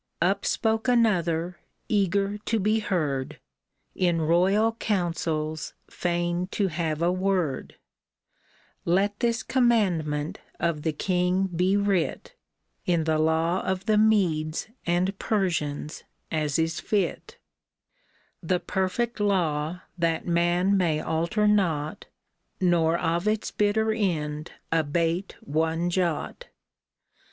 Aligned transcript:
Up 0.19 0.45
spoke 0.47 0.87
another, 0.87 1.59
eager 1.87 2.39
to 2.39 2.59
be 2.59 2.79
heard, 2.79 3.39
In 3.93 4.19
royal 4.19 4.71
councils 4.71 5.75
fain 5.91 6.47
to 6.47 6.69
have 6.69 7.03
a 7.03 7.11
word, 7.11 7.75
—*' 8.53 8.63
Let 8.83 9.19
this 9.19 9.43
commandment 9.43 10.39
of 10.59 10.81
the 10.81 10.91
king 10.91 11.43
be 11.55 11.77
writ, 11.77 12.33
In 12.87 13.03
the 13.03 13.19
law 13.19 13.61
of 13.61 13.85
the 13.85 13.99
Medes 13.99 14.69
and 14.87 15.19
Persians, 15.19 16.03
as 16.31 16.57
is 16.57 16.79
fit,— 16.79 17.37
The 18.41 18.59
perfect 18.59 19.19
law 19.19 19.81
that 19.99 20.25
man 20.25 20.75
may 20.75 20.99
alter 20.99 21.47
not 21.47 22.07
Nor 22.59 22.97
of 22.97 23.27
its 23.27 23.51
bitter 23.51 23.91
end 23.93 24.51
abate 24.71 25.35
one 25.43 25.91
jot." 25.91 26.47